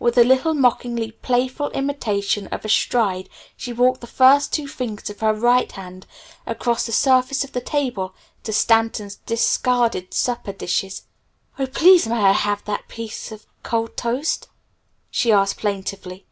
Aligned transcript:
With 0.00 0.18
a 0.18 0.24
little 0.24 0.54
mockingly 0.54 1.12
playful 1.12 1.70
imitation 1.70 2.48
of 2.48 2.64
a 2.64 2.68
stride 2.68 3.28
she 3.56 3.72
walked 3.72 4.00
the 4.00 4.08
first 4.08 4.52
two 4.52 4.66
fingers 4.66 5.08
of 5.08 5.20
her 5.20 5.32
right 5.32 5.70
hand 5.70 6.04
across 6.46 6.84
the 6.84 6.90
surface 6.90 7.44
of 7.44 7.52
the 7.52 7.60
table 7.60 8.12
to 8.42 8.52
Stanton's 8.52 9.20
discarded 9.24 10.12
supper 10.12 10.52
dishes. 10.52 11.04
"Oh, 11.60 11.68
please 11.68 12.08
may 12.08 12.18
I 12.20 12.32
have 12.32 12.64
that 12.64 12.88
piece 12.88 13.30
of 13.30 13.46
cold 13.62 13.96
toast?" 13.96 14.48
she 15.12 15.30
asked 15.30 15.58
plaintively. 15.58 16.26